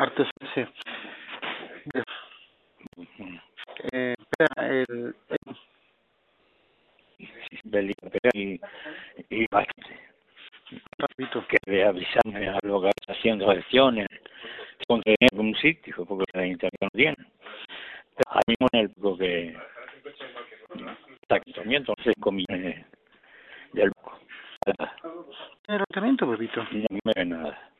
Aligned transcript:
artesanal, 0.00 0.48
sí. 0.54 0.64
Eh, 3.92 4.14
el, 4.56 5.14
el, 5.28 5.38
y, 8.34 8.60
y 9.28 9.46
bastante. 9.50 9.98
que 11.48 11.58
de 11.66 11.84
avisarme 11.84 12.48
a 12.48 12.58
lo 12.62 12.80
que 12.80 12.90
haciendo 13.08 13.50
gestiones, 13.52 14.06
con 14.88 15.02
tener 15.02 15.28
un 15.34 15.54
sitio, 15.56 16.04
porque 16.06 16.24
la 16.32 16.46
internet 16.46 16.80
no 16.80 16.88
tiene. 16.90 17.16
Ahí 18.28 18.42
mismo 18.48 18.68
en 18.72 18.80
el 18.80 18.90
poco 18.90 19.18
que 19.18 19.56
está 21.22 21.40
comiendo, 21.54 21.92
entonces 21.92 22.14
millones 22.32 22.86
del 23.72 23.90
poco. 23.92 24.18
el 25.68 25.78
tratamiento, 25.78 26.30
Pepito. 26.30 26.64
No 26.70 26.86
me 27.04 27.12
ve 27.14 27.24
nada. 27.24 27.70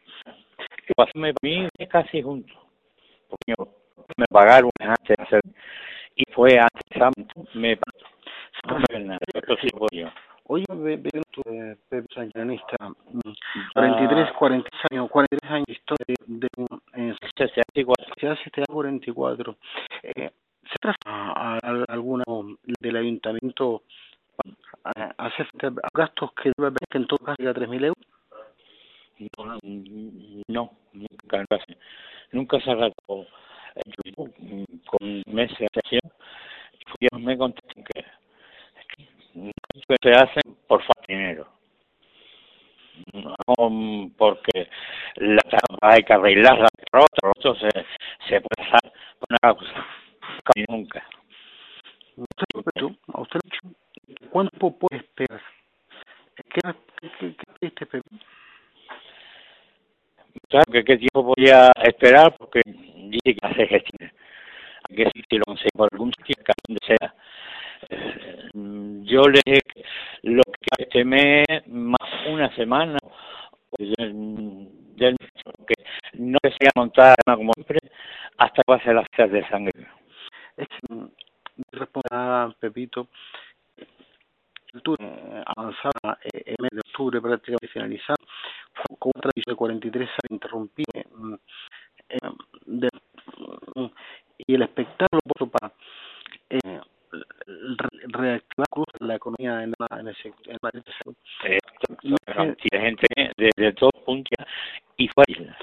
Pasarme 0.97 1.33
para 1.35 1.49
mí 1.49 1.69
casi 1.91 2.23
junto. 2.23 2.53
Porque 3.29 3.55
yo- 3.59 3.69
me 4.17 4.27
pagaron 4.29 4.71
antes 4.81 5.17
de 5.17 5.23
hacer, 5.23 5.41
y 6.17 6.25
fue 6.33 6.59
antes, 6.59 7.25
me 7.55 7.79
no 8.69 8.79
me 8.79 8.85
ven 8.91 9.07
nada. 9.07 9.19
Esto 9.33 9.57
sí 9.61 9.69
voy 9.73 9.89
yo. 9.93 10.09
Oye, 10.45 10.65
ve, 10.69 10.97
ve 10.97 11.11
tú, 11.31 11.43
eh, 11.47 11.77
Pepe 11.89 12.07
Sanguinista, 12.13 12.77
mm, 12.89 13.21
43, 13.73 14.33
43 14.33 14.81
años, 14.91 15.09
43 15.11 15.51
años 15.53 15.67
de 15.69 15.73
historia 15.73 16.05
de, 16.09 16.17
de 16.27 16.49
eh, 16.95 17.15
Se 17.37 17.45
hace 17.45 17.61
así, 17.61 17.81
igual. 17.81 17.97
se 18.19 18.27
hace 18.29 18.43
este 18.47 18.61
año 18.63 18.75
44. 18.75 19.57
Eh, 20.03 20.31
¿Se 20.69 20.77
trata 20.81 20.99
a, 21.07 21.59
a- 21.63 21.85
alguna 21.89 22.25
del 22.81 22.97
ayuntamiento 22.97 23.83
hacer 25.19 25.47
frente 25.47 25.67
a 25.83 25.89
gastos 25.95 26.33
que 26.35 26.51
debe 26.57 26.67
haber 26.69 26.79
que 26.91 26.99
en 26.99 27.07
todo 27.07 27.19
caso 27.19 27.37
llega 27.39 27.51
a 27.53 27.55
3.000 27.55 27.85
euros? 27.85 28.05
No, 29.37 29.59
no, 30.49 30.71
nunca, 30.93 31.45
casi, 31.47 31.70
nunca 32.41 32.59
se 32.59 32.75
tratado 32.75 33.27
eh, 33.75 33.81
yo, 34.17 34.25
mm, 34.25 34.65
con 34.87 35.23
meses 35.27 35.59
de 35.59 35.67
acción. 35.67 36.01
Ellos 37.01 37.23
me 37.23 37.37
contestan 37.37 37.85
que, 37.85 38.05
que 39.87 39.97
se 40.03 40.11
hacen 40.11 40.57
por 40.67 40.81
falta 40.83 41.05
de 41.09 41.15
dinero. 41.15 41.47
No 43.13 43.71
mm, 43.71 44.11
porque 44.17 44.69
la 45.17 45.43
hay 45.83 46.03
que 46.03 46.13
arreglarla, 46.13 46.69
pero 46.91 47.05
otro, 47.05 47.33
otro 47.37 47.55
se, 47.55 47.69
se 48.29 48.41
puede 48.41 48.69
hacer 48.69 48.93
una 49.29 49.39
causa. 49.41 49.87
Casi 50.45 50.65
nunca. 50.69 51.07
Usted, 52.17 52.45
Pepe, 52.65 52.97
a 53.15 53.21
usted 53.21 53.41
le 53.43 53.49
he 53.49 53.51
dicho, 53.51 54.31
¿cuánto 54.31 54.71
puede 54.79 55.03
esperar? 55.03 55.43
¿Qué, 56.35 56.43
qué, 56.51 57.11
qué, 57.19 57.37
qué 57.37 57.47
pediste, 57.61 57.87
Pepe? 57.87 58.09
Claro 60.49 60.73
que 60.73 60.80
qué 60.91 60.99
tiempo 60.99 61.23
voy 61.23 61.49
a 61.51 61.71
esperar 61.85 62.35
porque 62.37 62.63
dice 62.67 63.37
que 63.37 63.47
hace 63.47 63.67
gestiones. 63.67 64.13
Que 64.89 65.09
si 65.15 65.37
lo 65.39 65.45
conseguí 65.45 65.71
por 65.77 65.89
algún 65.93 66.13
sitio, 66.15 66.43
donde 66.67 66.81
sea. 66.85 67.15
Eh, 67.91 68.51
yo 69.05 69.23
le 69.23 69.61
lo 70.23 70.43
que 70.43 70.83
este 70.83 71.05
mes, 71.05 71.47
más 71.69 72.11
una 72.29 72.53
semana, 72.57 72.99
del, 73.79 75.17
que 75.67 75.75
no 76.15 76.39
se 76.43 76.51
sea 76.59 76.71
montar 76.75 77.15
como 77.25 77.53
siempre, 77.55 77.79
hasta 78.37 78.63
que 78.63 78.73
va 78.73 78.77
a 78.77 78.83
ser 78.83 78.95
la 78.97 79.05
fiesta 79.05 79.29
de 79.29 79.49
sangre. 79.49 79.87
Es 80.57 80.67
mm, 80.89 81.05
responde 81.71 82.09
a 82.11 82.53
Pepito 82.59 83.07
eh, 84.75 85.43
avanzada 85.47 86.19
eh, 86.25 86.43
el 86.47 86.57
mes 86.61 86.71
de 86.73 86.81
octubre 86.81 87.21
prácticamente 87.21 87.69
finalizado 87.69 88.17
con 89.01 89.11
una 89.15 89.23
tradición 89.23 89.53
de 89.53 89.57
43 89.57 90.09
años 90.09 90.31
interrumpida 90.31 91.03
mm, 91.17 91.35
eh, 92.11 92.19
de- 92.67 92.89
mm, 93.75 93.87
y 94.47 94.55
el 94.55 94.63
espectáculo 94.63 95.21
puesto 95.27 95.47
para 95.51 95.73
eh, 96.51 96.81
re- 97.11 98.07
reactivar 98.09 98.69
la 99.01 99.15
economía 99.17 99.63
en, 99.65 99.73
la, 99.79 100.01
en, 100.01 100.09
el, 100.09 100.17
en 100.25 100.59
la- 100.63 100.71
Eh, 101.45 101.59
de 102.71 102.81
gente 102.81 103.07
de, 103.37 103.51
de 103.57 103.73
todo 103.73 103.91
punto 104.05 104.31
y 104.97 105.09
fuera. 105.09 105.57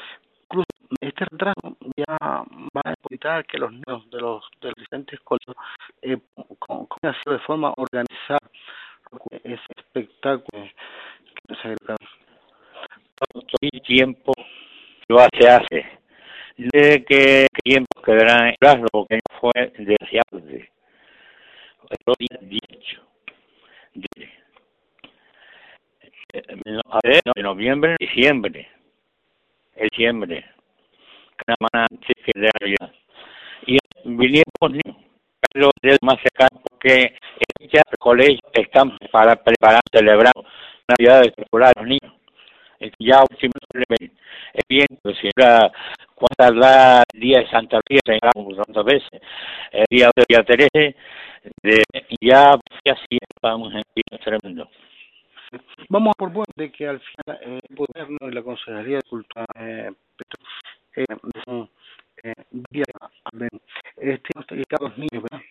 incluso 0.43 0.67
este 1.01 1.25
retraso 1.25 1.77
ya 1.95 2.17
va 2.19 2.81
a 2.85 2.93
evitar 3.09 3.45
que 3.45 3.57
los 3.57 3.71
niños 3.71 4.09
de 4.09 4.19
los 4.19 4.43
de 4.61 4.67
los 4.69 4.75
diferentes 4.77 5.19
colegios 5.21 5.55
eh, 6.01 6.17
con, 6.59 6.85
con 6.85 6.99
de 7.25 7.39
forma 7.39 7.73
organizada 7.77 8.39
ese 9.43 9.63
espectáculo 9.77 10.63
que 11.47 11.55
se 11.55 11.67
agrega. 11.67 11.95
Todo 13.97 14.09
el 14.09 14.15
tiempo 14.15 14.33
lo 15.07 15.19
hace 15.19 15.85
de 16.57 17.03
que 17.05 17.47
tiempo 17.63 18.01
quedará 18.03 18.49
en 18.49 18.55
plazo 18.59 18.85
porque 18.91 19.15
no 19.15 19.39
fue 19.39 19.71
deseable. 19.77 20.71
El 21.89 22.13
día 22.19 22.37
18 22.41 23.01
de, 23.93 24.23
eh, 26.33 26.43
ver, 27.03 27.21
no, 27.25 27.31
de 27.35 27.43
noviembre 27.43 27.95
diciembre. 27.99 28.67
El 29.75 29.87
diciembre. 29.89 30.45
Que 31.37 31.53
de 32.35 32.49
Navidad 32.59 32.93
y 33.65 33.77
vinieron 34.05 34.43
los 35.53 35.71
del 35.81 35.97
más 36.01 36.17
cercano 36.21 36.61
porque 36.63 37.15
ya 37.71 37.81
el 37.91 37.97
colegio 37.99 38.39
están 38.53 38.97
para 39.11 39.35
preparar 39.35 39.81
celebrar 39.91 40.33
navidades 40.87 41.33
para 41.49 41.71
los 41.75 41.85
niños 41.87 42.13
es 42.79 42.91
que 42.91 43.05
ya 43.05 43.23
es 43.31 44.67
bien, 44.67 44.87
pues 45.01 45.17
si 45.19 45.29
era 45.35 45.71
cuántas 46.15 46.55
la 46.55 47.03
día 47.13 47.39
de 47.39 47.49
Santa 47.49 47.77
María 47.77 48.01
tengamos 48.03 48.55
tantas 48.65 48.85
veces, 48.85 49.21
el 49.71 49.85
día 49.89 50.09
de 50.15 50.23
día 50.27 50.43
13, 50.43 50.95
de, 51.63 51.83
ya 52.21 52.51
así 52.51 53.17
vamos 53.41 53.73
en 53.73 53.83
día 53.95 54.19
tremendo. 54.23 54.69
Vamos 55.89 56.13
a 56.13 56.19
por 56.19 56.31
bueno 56.31 56.53
de 56.55 56.71
que 56.71 56.87
al 56.87 56.99
final 56.99 57.39
eh, 57.41 57.59
el 57.69 57.75
gobierno 57.75 58.17
y 58.21 58.31
la 58.31 58.43
Consejería 58.43 58.97
de 58.97 59.09
Cultura 59.09 59.45
eh, 59.59 59.91
eh, 60.95 61.05
eh, 62.23 62.33
vía, 62.71 62.83
este, 63.97 64.29
este, 64.39 64.75
los 64.81 64.97
niños, 64.97 65.23
¿verdad? 65.23 65.41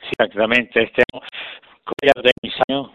Sí, 0.00 0.10
exactamente, 0.10 0.82
este 0.82 1.02
ya 2.02 2.22
de 2.22 2.30
mis 2.42 2.54
años, 2.68 2.90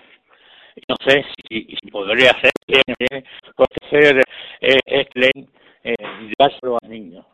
y 0.76 0.82
no 0.88 0.96
sé 1.06 1.24
si, 1.50 1.76
si 1.82 1.92
podría 1.92 2.32
hacer 2.32 2.52
bien, 2.68 2.96
bien, 3.00 3.26
porque 3.56 3.76
ser 3.90 4.18
eh, 4.62 4.80
es 4.86 5.08
ley 5.16 5.48
eh, 5.84 5.96
dárselo 6.38 6.78
a 6.82 6.88
niños. 6.88 7.26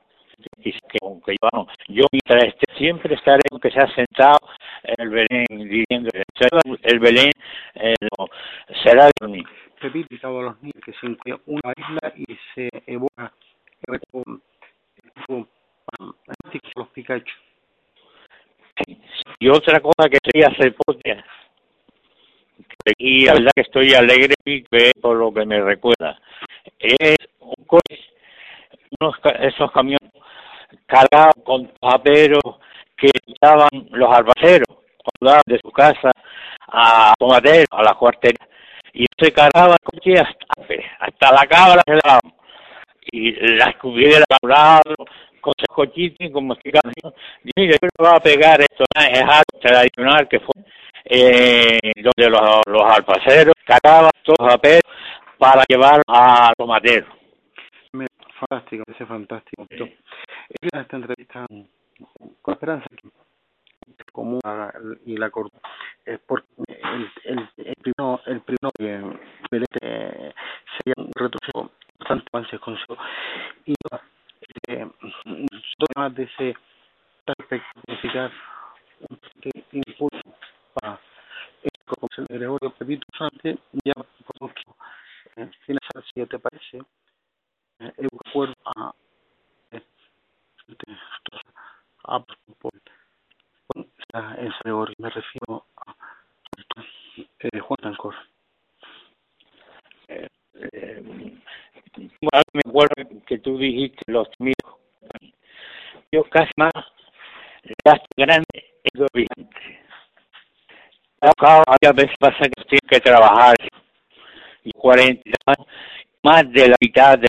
Y 0.57 0.71
que 0.71 0.97
aunque 1.01 1.35
yo, 1.41 1.49
no, 1.53 1.67
yo 1.87 2.04
mientras 2.15 2.53
esté, 2.53 2.77
siempre 2.77 3.15
estaré 3.15 3.41
aunque 3.51 3.71
sea 3.71 3.87
sentado 3.93 4.39
en 4.83 4.95
el 4.97 5.09
Belén 5.09 5.45
diciendo 5.49 6.09
el 6.83 6.99
Belén 6.99 7.31
eh, 7.75 7.93
no, 8.01 8.27
será 8.83 9.05
de 9.05 9.11
y 10.09 10.17
todos 10.17 10.43
los 10.43 10.61
niños 10.63 10.81
que 10.83 10.93
se 10.93 11.05
incluye 11.05 11.39
una 11.45 11.73
isla 11.77 12.13
y 12.15 12.25
se 12.53 12.69
evoca 12.87 13.31
el 13.87 13.99
los 16.75 16.87
Pikachu. 16.89 17.33
Sí. 18.85 18.99
Y 19.39 19.49
otra 19.49 19.79
cosa 19.79 20.09
que 20.09 20.17
quería 20.23 20.47
hacer 20.47 20.75
y 22.97 23.25
la 23.25 23.33
verdad 23.33 23.51
que 23.55 23.61
estoy 23.61 23.93
alegre 23.93 24.35
por 25.01 25.17
lo 25.17 25.33
que 25.33 25.45
me 25.45 25.61
recuerda 25.61 26.19
es 26.79 27.17
un 27.39 27.65
coche 27.65 27.99
unos 28.99 29.15
esos 29.39 29.71
camiones 29.71 30.11
cargados 30.85 31.34
con 31.45 31.71
paperos 31.79 32.41
que 32.97 33.09
estaban 33.27 33.69
los 33.91 34.09
albaceros 34.13 34.67
cuando 34.97 35.31
daban 35.31 35.43
de 35.45 35.59
su 35.59 35.71
casa 35.71 36.11
a 36.67 37.13
Tomatero, 37.17 37.67
a 37.71 37.83
la 37.83 37.93
cuartería. 37.93 38.47
Y 38.93 39.05
se 39.17 39.31
cargaba 39.31 39.73
el 39.73 39.79
coche 39.83 40.13
hasta, 40.13 40.45
hasta 40.99 41.31
la 41.31 41.45
cámara 41.47 41.81
se 41.85 41.99
daban. 42.03 42.33
Y 43.11 43.31
las 43.57 43.75
cubiertas 43.77 44.25
a 44.31 44.37
un 44.41 44.49
lado 44.49 44.95
con 45.39 45.53
esos 45.57 45.75
cochitos 45.75 46.27
como 46.33 46.53
explicaban 46.53 46.91
mire 47.43 47.73
yo 47.73 47.77
le 47.79 47.89
voy 47.99 48.15
a 48.15 48.19
pegar 48.19 48.59
esto 48.61 48.83
es 48.99 49.21
algo 49.21 49.59
tradicional 49.61 50.27
que 50.27 50.39
fue 50.39 50.55
eh, 51.05 51.91
donde 51.97 52.31
los, 52.31 52.61
los 52.65 52.81
albaceros 52.81 53.53
cargaban 53.63 54.09
todos 54.23 54.37
los 54.39 54.55
papeles 54.55 54.81
para 55.37 55.63
llevar 55.67 56.01
a 56.07 56.51
Tomatero. 56.57 57.05
Fantástico, 58.39 58.83
parece 58.85 59.05
fantástico. 59.05 59.67
Esta 60.61 60.95
entrevista 60.95 61.45
con 62.41 62.53
esperanza. 62.53 62.87
Común 64.11 64.39
y 65.05 65.17
la 65.17 65.29
corta 65.29 65.59
es 66.05 66.19
porque 66.21 66.47
el, 66.67 67.11
el, 67.25 67.49
el 67.57 67.75
primero, 67.75 68.21
el 68.25 68.41
primero 68.41 68.71
que 68.77 69.19
eh, 69.81 70.33
sería 70.77 70.93
un 70.97 71.11
retroceso 71.13 71.71
bastante 71.99 72.25
avances 72.31 72.59
con 72.61 72.77
su 72.77 72.97
y 73.65 73.73
eh, 74.67 74.89
dos 75.77 75.89
más 75.95 76.15
de 76.15 76.23
ese 76.23 76.55
significar 77.85 78.31
un 79.09 79.17
fuerte 79.17 79.65
impulso 79.71 80.21
para 80.73 80.99
el 82.17 82.25
Gregorio 82.27 82.69
Pepito 82.71 83.05
Sánchez 83.17 83.57
ya 83.83 83.93
por 83.93 84.53
eh, 85.35 85.49
finalizar 85.65 86.03
si 86.13 86.25
te 86.25 86.39
parece 86.39 86.77
eh, 87.79 87.93
el 87.97 88.07
acuerdo 88.27 88.53
a 88.65 88.93
eh, 89.71 89.81
en 90.67 90.97
San 94.11 94.37
me 94.97 95.09
refiero 95.09 95.65
a 95.77 95.95
eh, 97.39 97.59
Juan 97.59 97.77
Tancor. 97.81 98.15
Eh, 100.07 100.29
eh, 100.53 101.41
me 102.21 102.61
acuerdo 102.65 102.95
que 103.25 103.34
tú 103.45 103.57
dijiste 103.59 104.01
los 104.07 104.27
míos. 104.39 104.55
Yo 106.11 106.23
casi 106.23 106.51
más 106.57 106.73
gasto 107.85 108.07
grande 108.17 108.43
es 108.83 109.01
brillante. 109.13 109.79
A 111.21 111.91
veces 111.93 112.15
pasa 112.19 112.39
que 112.39 112.63
tienes 112.63 112.89
que 112.89 112.99
trabajar 112.99 113.55
40 114.75 115.21
años, 115.45 115.67
más 116.23 116.51
de 116.51 116.69
la 116.69 116.75
mitad 116.81 117.19
de 117.19 117.27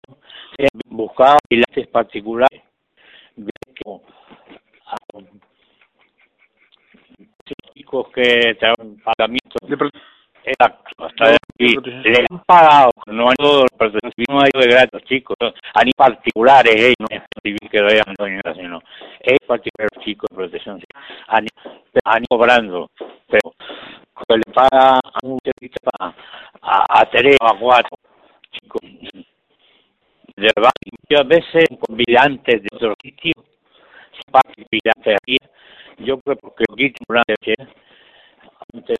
he 0.59 0.69
buscado 0.87 1.37
pilates 1.49 1.87
particulares 1.89 2.63
chicos 7.75 8.09
que 8.15 8.57
traen 8.59 8.99
pagamiento 9.05 9.57
exacto 10.45 11.05
hasta 11.05 11.35
aquí 11.35 11.77
le 11.85 12.25
han 12.31 12.39
pagado 12.47 12.91
no 13.09 13.29
todo 13.37 13.67
no 14.29 14.41
hay 14.41 14.51
de 14.55 14.67
gratis 14.67 14.96
chicos 15.07 15.37
a 15.41 15.85
ni 15.85 15.93
particulares 15.93 16.75
eh, 16.77 16.95
no 16.99 17.07
es 17.11 17.23
civil 17.43 17.71
que 17.71 17.79
a 17.79 18.55
sino 18.55 18.81
es 19.21 19.39
particular 19.47 19.89
chicos 20.05 20.29
de 20.31 20.37
protección 20.37 20.81
han, 21.29 21.47
han 22.05 22.25
cobrando 22.29 22.91
pero 23.29 23.55
que 24.29 24.37
le 24.37 24.53
paga 24.53 24.99
a 24.99 25.19
un 25.23 25.39
servicio 25.45 25.81
a, 26.01 26.15
a, 26.63 27.01
a 27.01 27.11
tres 27.11 27.37
o 27.41 27.47
a 27.47 27.59
cuatro 27.59 27.99
chicos 28.53 28.81
de 28.83 30.51
verdad 30.55 30.73
muchas 31.09 31.29
veces 31.29 31.65
con 31.81 31.97
brillantes 31.97 32.63
de 32.63 32.69
otro 32.73 32.95
sitio 33.03 33.33
brillantes 34.71 35.17
aquí. 35.23 35.37
Yo 35.99 36.19
creo 36.21 36.37
que 36.37 36.65
aquí 36.71 36.93
antes 37.09 37.57
antes 38.75 38.99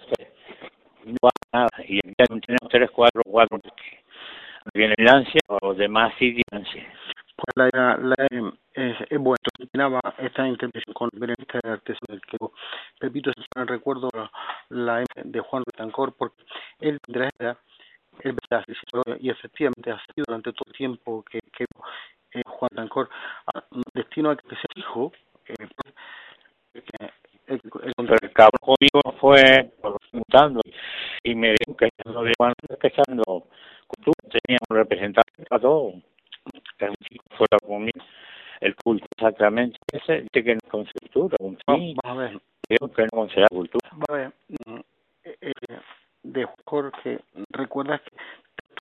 no 1.05 1.17
va 1.23 1.31
nada 1.53 1.69
y 1.87 1.97
ya 1.97 2.27
tenemos 2.27 2.69
tres 2.71 2.91
cuatro 2.91 3.16
Lancia 4.99 5.41
o 5.49 5.75
demás 5.75 6.13
Lancia 6.53 6.87
pues 7.37 7.71
la, 7.73 7.97
la, 7.99 8.15
es, 8.75 8.97
es 9.11 9.19
bueno. 9.19 9.37
Terminaba 9.59 10.01
esta 10.19 10.49
intervención 10.49 10.95
con 10.95 11.11
el 11.13 11.21
periodista 11.21 11.61
de 11.63 11.71
artesanal 11.71 12.21
que 12.23 12.39
repito 13.01 13.31
recuerdo 13.67 14.09
la, 14.71 15.05
de 15.23 15.41
Juan 15.41 15.63
Retancor 15.67 16.15
porque 16.17 16.43
él 16.81 16.99
la 17.09 17.29
edad 17.39 17.59
él 18.21 18.35
y 19.21 19.29
efectivamente 19.29 19.91
ha 19.91 19.99
sido 20.15 20.25
durante 20.27 20.53
todo 20.53 20.65
el 20.69 20.73
tiempo 20.73 21.23
que, 21.31 21.41
que 21.53 21.65
eh, 22.33 22.43
Juan 22.47 22.71
Tancor 22.75 23.11
destino 23.93 24.31
a 24.31 24.37
que 24.37 24.57
se 24.57 24.67
dijo 24.75 25.13
eh, 25.47 25.55
el, 26.75 26.83
el, 27.47 27.61
el 27.85 28.33
conmigo 28.61 29.01
fue 29.21 29.71
mutando. 30.13 30.61
Y 31.23 31.35
me 31.35 31.51
dijo 31.51 31.77
que 31.77 31.91
lo 32.07 32.23
de 32.23 32.33
Juan 32.39 32.55
empezando 32.69 33.23
tú 34.03 34.13
tenía 34.31 34.59
un 34.69 34.77
representante 34.77 35.45
para 35.49 35.61
todo 35.61 35.93
que 36.79 36.85
un 36.87 36.97
chico 37.09 37.25
fuera 37.37 37.59
conmigo 37.65 38.05
el 38.61 38.75
culto 38.77 39.07
exactamente 39.37 39.79
ese 39.93 40.23
dice 40.23 40.45
que 40.45 40.55
no 40.55 40.61
es 40.65 40.71
con 40.71 40.85
cultura 40.85 41.37
un 41.41 41.59
vamos 41.65 41.99
a 42.05 42.15
ver 42.15 42.41
digo 42.69 42.93
que 42.93 43.03
no 43.03 43.09
considera 43.13 43.47
cultura 43.51 43.91
a 44.09 44.13
ver 44.13 44.33
eh, 45.25 45.37
eh, 45.41 45.53
de 46.23 46.47
Jorge, 46.65 47.21
¿recuerdas 47.51 48.01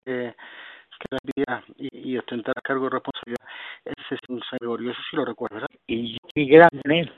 que, 0.04 0.34
que, 0.34 1.06
la 1.10 1.18
vida 1.36 1.64
y, 1.76 2.12
y, 2.12 2.18
ostentar 2.18 2.54
cargo 2.62 2.84
de 2.84 2.90
responsabilidad 2.90 3.46
ese 3.84 4.14
es 4.14 4.20
un 4.28 4.40
Gregorio? 4.58 4.90
Eso 4.90 5.00
sí 5.10 5.16
lo 5.16 5.24
recuerdo, 5.24 5.56
¿verdad? 5.56 5.70
Y 5.86 6.12
yo 6.12 6.18
en 6.34 6.90
él. 6.90 7.12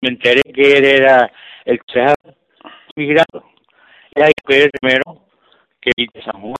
Me 0.00 0.10
enteré 0.10 0.40
que 0.42 0.78
él 0.78 0.84
era 0.84 1.30
el 1.64 1.80
migrado. 2.96 3.50
Y 4.14 4.22
hay 4.22 4.32
que 4.32 4.58
ver 4.58 4.70
primero 4.80 5.26
que 5.80 5.90
viste 5.96 6.22
San 6.22 6.40
Juan 6.40 6.54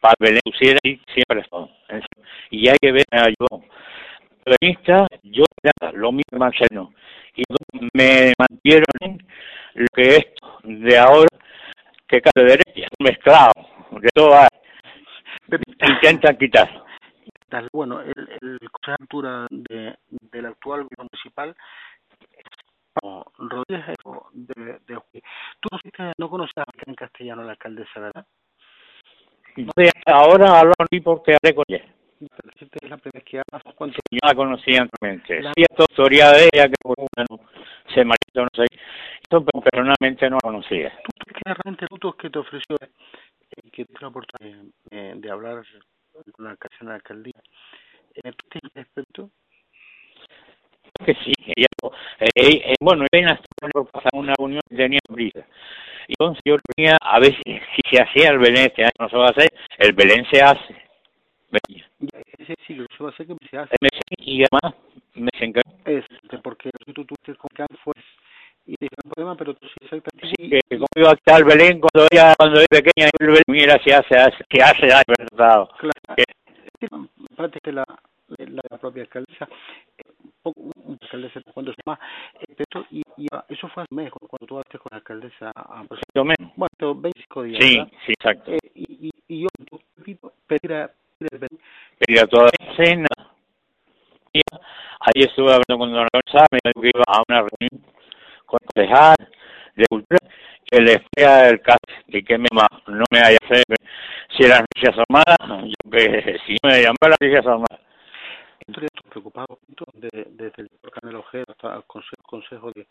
para 0.00 0.14
que 0.18 0.32
le 0.32 0.40
pusiera 0.44 0.78
ahí 0.84 1.00
siempre 1.12 1.46
todo. 1.50 1.70
Y 2.50 2.68
hay 2.68 2.76
que 2.80 2.92
ver, 2.92 3.04
me 3.10 3.20
ayudó. 3.20 3.64
Era 4.44 4.56
lo 5.92 6.12
mismo 6.12 6.38
Marcelo. 6.38 6.92
Y 7.34 7.42
me 7.94 8.32
mantieron 8.38 9.18
lo 9.74 9.86
que 9.94 10.16
es 10.16 10.26
de 10.64 10.98
ahora 10.98 11.28
que 12.06 12.20
cae 12.20 12.32
de 12.34 12.42
derecha, 12.44 12.88
mezclado, 12.98 13.52
de 13.90 14.08
todo 14.14 14.46
intentan 15.48 16.36
quitar. 16.36 16.84
Bueno, 17.72 18.00
el, 18.00 18.28
el 18.40 18.58
altura 18.98 19.46
de, 19.50 19.94
del 20.08 20.46
actual 20.46 20.86
municipal 20.96 21.54
Rodríguez 23.38 23.96
de, 24.32 24.78
de, 24.86 25.00
Tú 25.60 25.68
no 26.18 26.30
conocías 26.30 26.66
en 26.86 26.94
castellano 26.94 27.42
la 27.42 27.52
alcaldesa, 27.52 28.00
¿verdad? 28.00 28.26
No, 29.56 29.72
ahora 30.06 30.60
hablo 30.60 30.72
ni 30.90 31.00
porque 31.00 31.34
hablé 31.34 31.54
con 31.54 31.64
ella. 31.68 31.84
Que 33.32 33.40
la 34.22 34.34
conocía 34.34 34.82
anteriormente. 34.82 35.40
La... 35.40 35.52
Cierta 35.54 35.84
historia 35.88 36.32
de 36.32 36.50
ella 36.52 36.68
que 36.68 36.74
bueno, 36.84 37.48
se 37.94 38.04
marchó, 38.04 38.42
no 38.42 38.48
sé. 38.54 38.66
Yo 39.30 39.42
personalmente 39.42 40.28
no 40.28 40.36
la 40.36 40.40
conocía. 40.40 40.92
¿Tú 41.02 41.32
crees 41.32 41.56
realmente 41.56 41.86
frutos 41.86 42.16
que 42.16 42.28
te 42.28 42.38
ofreció 42.38 42.76
y 43.64 43.70
que 43.70 43.86
tuve 43.86 43.98
la 44.02 44.08
oportunidad 44.08 44.64
de, 44.90 45.14
de 45.14 45.30
hablar 45.30 45.64
con 46.12 46.44
la 46.44 46.50
alcaldesa 46.50 46.84
de 46.84 46.88
la 46.90 46.94
alcaldía? 46.96 47.42
¿Tú 48.22 48.48
tienes 48.50 48.74
respecto? 48.74 49.30
que 51.06 51.14
sí, 51.24 51.32
ella, 51.56 51.66
eh, 52.20 52.28
eh, 52.36 52.74
bueno, 52.80 53.06
ella 53.10 53.40
por 53.72 53.90
pasar 53.90 54.10
una 54.12 54.34
reunión 54.38 54.60
que 54.68 54.76
tenía 54.76 55.00
prisa. 55.08 55.44
Y 56.06 56.12
entonces 56.12 56.42
yo 56.44 56.56
tenía, 56.76 56.96
a 57.00 57.18
ver 57.18 57.34
si, 57.34 57.54
si 57.54 57.80
se 57.90 58.02
hacía 58.02 58.30
el 58.30 58.38
Belén 58.38 58.66
este 58.66 58.82
año, 58.82 58.92
no 59.00 59.08
se 59.08 59.16
va 59.16 59.26
a 59.26 59.30
hacer, 59.30 59.48
el 59.78 59.92
Belén 59.94 60.24
se 60.30 60.42
hace. 60.42 60.81
Sí, 62.72 62.78
sí, 62.78 62.80
lo 62.80 62.86
se 62.96 63.02
va 63.02 63.10
a 63.10 63.12
hacer 63.12 63.26
que 63.26 63.36
se 63.50 63.58
hace. 63.58 63.76
Y 64.18 64.42
además 64.44 64.80
me 65.14 65.30
encargó. 65.40 65.70
Es, 65.84 66.04
porque 66.42 66.70
tú 66.94 67.04
tuviste 67.04 67.34
con 67.36 67.50
fue 67.84 67.94
y 68.64 68.76
te 68.76 68.86
un 69.04 69.10
problema, 69.10 69.36
pero 69.36 69.54
tú 69.54 69.66
sí 69.66 69.74
exactamente. 69.82 70.36
Sí, 70.36 70.48
que 70.48 70.78
como 70.78 70.86
iba 70.96 71.10
a 71.10 71.14
estar 71.14 71.40
el 71.40 71.44
Belén 71.44 71.80
cuando 71.80 72.08
ella, 72.10 72.32
cuando 72.38 72.60
era 72.60 72.66
pequeña, 72.70 73.10
el 73.18 73.26
Belén, 73.26 73.42
mira 73.48 73.76
si 73.82 73.90
hace, 73.90 74.16
hace, 74.16 74.44
que 74.48 74.62
hace 74.62 74.86
daño, 74.86 75.14
¿verdad? 75.18 75.68
Claro. 75.78 76.16
Que, 76.16 77.60
que 77.60 77.72
la, 77.72 77.84
la, 78.38 78.62
la 78.70 78.78
propia 78.78 79.02
alcaldesa 79.02 79.48
un 80.44 80.98
alcaldesa 81.00 81.40
cuando 81.54 81.72
se 81.72 81.78
llama 81.84 81.98
eh, 82.40 82.64
y, 82.90 83.02
y, 83.16 83.26
eso 83.48 83.68
fue 83.68 83.84
hace 83.84 83.94
mes 83.94 84.10
cuando 84.10 84.46
tú 84.46 84.54
hablaste 84.56 84.78
con 84.78 84.88
la 84.90 84.98
alcaldesa 84.98 85.52
a, 85.54 85.84
pues, 85.84 86.00
bueno 86.14 86.94
25 86.94 87.42
días 87.44 87.62
sí 87.62 87.76
¿verdad? 87.78 87.92
sí 88.06 88.12
exacto 88.12 88.52
eh, 88.52 88.58
y, 88.74 89.08
y, 89.08 89.10
y 89.28 89.42
yo 89.42 89.48
repito 89.96 90.32
pedir 90.46 90.72
a 90.72 90.90
pedir 91.98 92.20
a 92.20 92.26
toda 92.26 92.48
escena 92.72 93.06
ahí 95.00 95.22
estuve 95.22 95.52
hablando 95.52 95.78
con 95.78 95.92
don 95.92 96.08
González 96.12 96.48
me 96.52 96.70
dijo 96.74 96.80
que 96.80 96.90
iba 96.94 97.04
a 97.06 97.22
una 97.28 97.38
reunión 97.38 97.94
con 98.46 98.58
el 98.62 98.68
concejal 98.74 99.16
de 99.76 99.84
cultura 99.88 100.18
que 100.64 100.80
le 100.80 100.92
explica 100.92 101.48
el 101.48 101.60
caso 101.60 101.78
y 102.08 102.22
que 102.22 102.38
me, 102.38 102.48
no 102.86 103.04
me 103.10 103.20
haya 103.20 103.38
fe 103.48 103.62
si 104.36 104.44
eran 104.44 104.60
noticias 104.60 104.96
armadas 104.98 105.66
yo 105.66 105.90
que 105.90 106.38
si 106.46 106.56
me 106.62 106.82
llamó 106.82 106.96
las 107.02 107.16
noticias 107.20 107.46
armadas 107.46 107.80
estoy 108.66 108.88
preocupado 109.10 109.58
desde, 109.94 110.24
desde 110.30 110.62
el 110.62 110.70
Canelo 110.92 111.20
Ojeda 111.20 111.44
hasta 111.48 111.76
el 111.76 111.84
consejo, 111.84 112.70
de, 112.72 112.86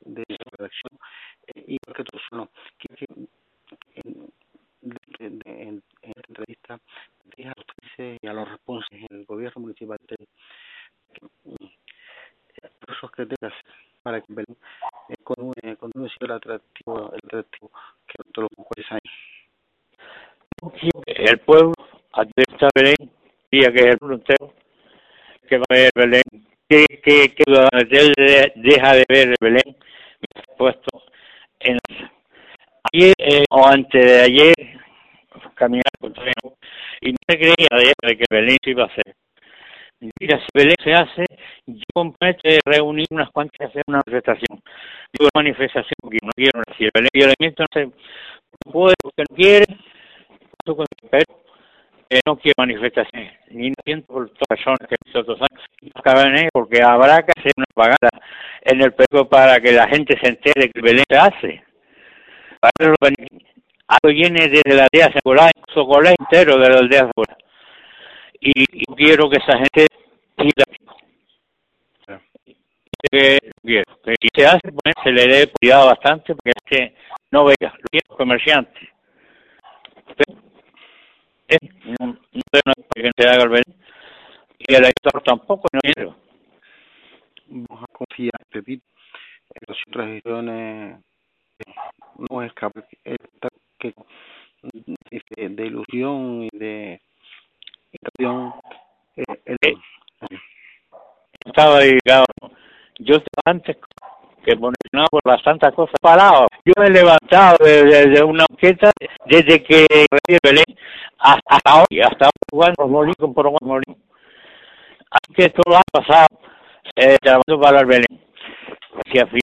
de 0.00 0.24
redacción 0.52 0.98
eh, 1.46 1.64
y 1.66 1.78
que 1.78 2.04
todos 2.04 2.22
no, 2.32 2.48
que, 2.78 3.06
de, 4.82 5.30
de, 5.30 5.62
en, 5.62 5.82
en 6.04 6.10
esta 6.10 6.28
entrevista 6.28 6.74
a 6.74 7.54
los 7.56 8.18
y 8.22 8.26
a 8.26 8.32
los 8.32 8.48
responsables 8.48 9.10
en 9.10 9.18
el 9.18 9.24
gobierno 9.24 9.62
municipal 9.62 9.98
de 10.08 10.16
esos 12.88 13.10
tengas 13.12 13.52
para 14.02 14.20
que 14.20 14.26
Belén 14.28 14.56
eh, 15.08 15.16
continúe, 15.22 15.76
continúe 15.78 16.08
siendo 16.08 16.26
el 16.26 16.32
atractivo, 16.32 17.12
el 17.12 17.20
atractivo 17.26 17.70
que 18.06 18.14
todos 18.32 18.48
los 18.56 18.66
jueces 18.66 18.92
hay. 18.92 19.00
El 21.06 21.38
pueblo, 21.40 21.72
a 22.12 22.24
Belén, 22.74 23.10
día 23.50 23.72
que 23.72 23.80
es 23.80 23.86
el 23.86 23.98
pueblo 23.98 24.16
entero, 24.16 24.54
que 25.48 25.58
va 25.58 25.64
a 25.68 25.74
ver 25.74 25.90
Belén, 25.94 26.22
que, 26.68 26.84
que, 27.02 27.34
que 27.34 27.44
deja 28.56 28.94
de 28.94 29.04
ver 29.08 29.34
Belén, 29.40 29.76
puesto 30.56 31.02
en 31.60 31.78
ayer 32.92 33.14
eh, 33.18 33.44
o 33.50 33.66
antes 33.66 34.04
de 34.04 34.20
ayer 34.20 34.53
caminar 35.54 35.84
con 36.00 36.12
tren 36.12 36.32
y 37.00 37.12
no 37.12 37.16
se 37.28 37.38
creía 37.38 37.94
de, 38.02 38.16
que 38.16 38.24
Belén 38.30 38.56
se 38.62 38.70
iba 38.70 38.84
a 38.84 38.86
hacer. 38.86 39.14
Mira, 40.20 40.38
si 40.38 40.46
Belén 40.54 40.74
se 40.82 40.92
hace, 40.92 41.24
yo 41.66 41.84
comprometo 41.94 42.42
reunir 42.66 43.06
unas 43.10 43.30
cuantas 43.30 43.58
y 43.60 43.64
hacer 43.64 43.82
una 43.86 44.02
manifestación. 44.04 44.60
Digo, 45.12 45.28
manifestación 45.34 45.94
porque 46.00 46.18
no 46.22 46.30
quiero 46.36 46.60
decir, 46.66 46.90
Belén 46.92 47.08
violamiento 47.12 47.62
no 47.62 47.66
se 47.72 48.70
puede, 48.70 48.94
porque 49.02 49.24
no 49.30 49.36
quiere, 49.36 49.66
pero 51.10 51.44
eh, 52.10 52.20
no 52.26 52.36
quiero 52.36 52.54
manifestaciones, 52.58 53.32
ni 53.50 53.70
no 53.70 53.76
siento 53.84 54.06
por 54.12 54.28
todas 54.28 54.40
las 54.40 54.58
personas 54.58 54.78
que 54.88 54.96
nosotros 55.06 55.40
acaban 55.94 56.34
porque 56.52 56.82
habrá 56.82 57.22
que 57.22 57.32
hacer 57.36 57.52
una 57.56 57.66
pagada 57.74 58.10
en 58.62 58.82
el 58.82 58.92
periódico 58.92 59.28
para 59.28 59.60
que 59.60 59.72
la 59.72 59.88
gente 59.88 60.18
se 60.20 60.28
entere 60.28 60.70
que 60.70 60.80
el 60.80 60.82
Belén 60.82 61.04
se 61.08 61.16
hace. 61.16 61.64
Para 62.60 62.72
algo 64.02 64.14
viene 64.14 64.48
desde 64.48 64.74
la 64.74 64.86
aldea 64.90 65.12
Segura, 65.12 65.50
con 65.74 66.06
entero 66.06 66.58
de 66.58 66.68
la 66.68 66.78
aldea 66.78 67.00
Segura. 67.00 67.36
Y, 68.40 68.64
y 68.72 68.84
quiero 68.96 69.28
que 69.30 69.38
esa 69.38 69.58
gente 69.58 69.86
que 73.10 73.38
quiero 73.62 73.84
que 74.02 74.14
si 74.20 74.28
se 74.34 74.46
hace 74.46 74.72
pues, 74.72 74.94
se 75.02 75.12
le 75.12 75.26
dé 75.26 75.52
cuidado 75.52 75.88
bastante 75.88 76.34
porque 76.34 76.50
es 76.50 76.62
que 76.64 76.94
no 77.30 77.44
vea 77.44 77.74
los 77.92 78.16
comerciantes. 78.16 78.88
Pero, 80.16 80.40
eh, 81.48 81.58
no, 82.00 82.06
no, 82.06 82.16
no 82.32 82.72
que 82.94 83.10
se 83.16 83.28
haga 83.28 83.44
el 83.44 83.64
y 84.58 84.74
el 84.74 84.84
editor 84.84 85.22
tampoco 85.22 85.68
no 85.72 85.80
quiero. 85.80 86.16
Vamos 87.46 87.84
a 87.84 87.92
confiar 87.92 88.40
Pepito 88.50 88.84
en 89.50 89.60
las 89.68 89.78
otras 89.88 90.08
gestiones 90.08 91.04
no 92.30 92.42
es 92.42 92.52
capaz 92.54 92.84
que 93.92 93.94
de, 95.36 95.48
de 95.50 95.66
ilusión 95.66 96.42
y 96.44 96.58
de 96.58 97.00
intención 97.92 98.54
eh, 99.16 99.56
eh, 99.62 99.74
estaba 101.44 101.80
dedicado 101.80 102.24
yo 102.98 103.16
antes 103.44 103.76
que 104.44 104.54
mencionaba 104.56 105.06
por 105.10 105.20
bastantes 105.24 105.72
cosas 105.74 105.94
parado. 106.00 106.46
Yo 106.64 106.72
me 106.78 106.86
he 106.86 106.90
levantado 106.90 107.56
desde 107.60 108.10
de, 108.10 108.22
una 108.22 108.44
banqueta 108.48 108.90
desde 109.26 109.62
que 109.62 109.86
Rey 109.88 110.38
Belén 110.42 110.64
hasta 111.18 111.76
hoy, 111.80 112.00
hasta 112.00 112.26
hoy 112.26 112.32
jugando 112.50 112.86
morí 112.86 113.12
con 113.14 113.34
por 113.34 113.50
morí. 113.62 113.96
Así 115.10 115.34
que 115.34 115.44
esto 115.46 115.62
lo 115.66 115.76
ha 115.76 115.82
pasado 115.90 116.26
eh, 116.96 117.16
trabajando 117.20 117.60
para 117.60 117.80
el 117.80 117.86
Belén. 117.86 118.20
Si 119.10 119.18
así. 119.18 119.38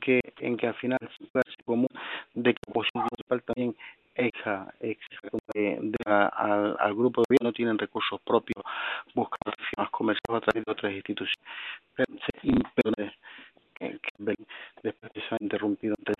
Que, 0.00 0.20
en 0.40 0.56
que 0.56 0.66
al 0.66 0.74
final 0.76 0.98
se 1.18 1.64
común 1.64 1.88
de 2.32 2.54
que 2.54 2.70
oposición 2.70 3.04
municipal 3.04 3.42
también 3.42 3.76
exa, 4.14 4.72
de, 4.80 5.78
de, 5.82 5.96
al, 6.06 6.76
al 6.78 6.94
grupo 6.94 7.22
de 7.28 7.36
no 7.42 7.52
tienen 7.52 7.78
recursos 7.78 8.18
propios, 8.22 8.64
buscan 9.14 9.52
firmas 9.70 9.90
comerciales 9.90 10.42
a 10.42 10.46
través 10.46 10.64
de 10.64 10.72
otras 10.72 10.92
instituciones. 10.92 11.44
Pero 11.94 12.14
que, 13.74 13.98
que 13.98 14.34
después 14.82 15.12
de 15.12 15.20
se 15.20 15.34
ha 15.34 15.38
interrumpido 15.40 15.96
entre 15.98 16.14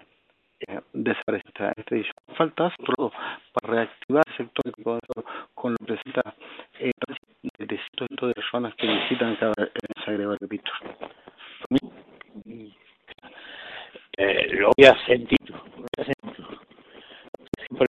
eh, 0.69 0.81
desaparece 0.93 1.49
esta, 1.49 1.73
esta 1.77 1.95
edición. 1.95 2.15
Falta 2.37 2.75
todo 2.85 3.13
para 3.53 3.75
reactivar 3.75 4.25
el 4.27 4.37
sector 4.37 4.69
económico 4.69 5.25
con 5.55 5.73
lo 5.73 5.79
que 5.79 5.85
presenta 5.85 6.35
eh, 6.81 6.91
de 7.59 7.81
cientos 7.97 8.29
de 8.29 8.35
personas 8.35 8.75
que 8.75 8.87
visitan 8.87 9.37
cada 9.37 9.53
en 9.59 10.05
Zagreb, 10.05 10.37
repito. 10.41 10.71
Eh, 14.17 14.49
lo 14.53 14.71
voy 14.77 14.87
a 14.87 15.07
sentir, 15.07 15.39
lo 15.51 15.59
voy 15.65 15.87
a 15.99 16.05
sentir 16.05 16.47
siempre 17.67 17.87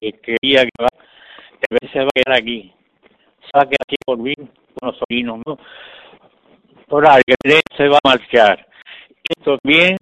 que 0.00 0.12
quería 0.12 0.62
que 0.62 0.82
va, 0.82 0.88
se 1.92 1.98
va 2.00 2.06
a 2.06 2.22
quedar 2.22 2.38
aquí. 2.38 2.72
Se 3.42 3.50
va 3.54 3.62
a 3.62 3.66
quedar 3.66 3.82
aquí 3.82 3.96
por 4.04 4.18
mí, 4.18 4.34
unos 4.80 4.98
sobrinos, 4.98 5.40
¿no? 5.46 5.58
Por 6.86 7.06
alguien 7.06 7.36
se 7.76 7.88
va 7.88 7.98
a 8.02 8.08
marchar. 8.08 8.66
Esto 9.28 9.58
bien, 9.62 9.96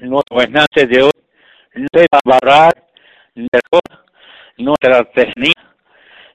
nuestros 0.00 0.36
gobernantes 0.36 0.88
de 0.88 1.02
hoy 1.02 1.10
no 1.74 1.86
se 1.92 2.06
va 2.12 2.18
a 2.24 2.28
barrar 2.28 2.72
nuestra 4.56 4.98
artesanía, 4.98 5.52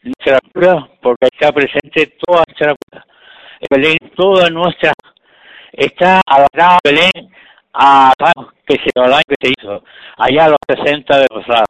nuestra 0.03 0.39
cura, 0.53 0.89
porque 1.01 1.27
está 1.31 1.51
presente 1.51 2.17
toda 2.25 2.43
nuestra 2.47 2.75
cura. 2.75 3.05
Belén, 3.69 3.97
toda 4.15 4.49
nuestra, 4.49 4.93
está 5.73 6.21
adaptada 6.25 6.79
Belén 6.83 7.29
a 7.73 8.13
que 8.65 8.75
se 8.75 8.89
que 8.93 9.35
se 9.41 9.53
hizo, 9.57 9.83
allá 10.17 10.45
a 10.45 10.49
los 10.49 10.57
60 10.67 11.19
de 11.19 11.27
pasado. 11.27 11.68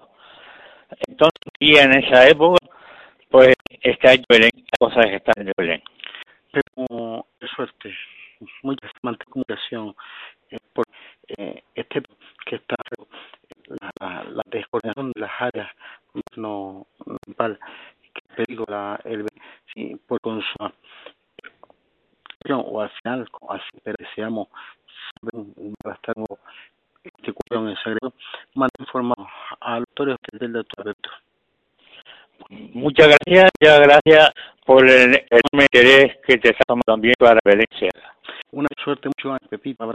Entonces, 1.08 1.54
y 1.60 1.78
en 1.78 1.94
esa 1.98 2.28
época, 2.28 2.58
pues 3.30 3.56
está 3.82 4.14
en 4.14 4.24
Belén, 4.28 4.52
las 4.56 4.80
cosas 4.80 5.06
están 5.12 5.34
en 5.38 5.52
Belén. 5.58 5.84
Pero, 6.52 7.26
suerte, 7.56 7.94
muy 8.64 8.76
bastante 8.82 9.26
comunicación 9.26 9.96
eh, 10.50 10.58
por 10.74 10.86
eh, 11.28 11.64
este 11.76 12.02
que 12.46 12.56
está 12.56 12.76
la, 13.82 14.42
descoordinación 14.48 15.12
de 15.12 15.22
las 15.22 15.32
áreas 15.40 15.70
no 16.36 16.88
que 18.14 18.46
digo 18.48 18.66
la 18.68 19.00
el 19.04 19.26
sí, 19.74 19.96
por 20.08 20.20
consumo 20.22 20.72
o 22.48 22.82
al 22.82 22.90
final 23.02 23.28
así 23.50 23.82
deseamos 24.00 24.48
va 25.86 25.92
a 25.92 25.96
estar 25.96 26.16
este 27.04 27.34
cuadro 27.34 27.66
en 27.66 27.72
el 27.72 27.84
Sagrado, 27.84 28.14
más 28.56 28.70
informado 28.80 29.28
a 29.60 29.80
los 29.80 29.88
autores 29.90 30.18
del 30.34 30.54
doctor 30.54 30.96
Muchas 32.50 33.08
gracias, 33.30 33.52
muchas 33.62 33.80
gracias 33.80 34.30
por 34.66 34.88
el 34.88 35.14
enorme 35.30 35.66
interés 35.72 36.18
que 36.26 36.38
te 36.38 36.50
estamos 36.50 36.84
también 36.86 37.14
para 37.20 37.40
Valencia. 37.44 37.90
Una 38.52 38.68
suerte 38.84 39.10
mucho 39.10 39.30
más, 39.30 39.40
Pepito. 39.50 39.86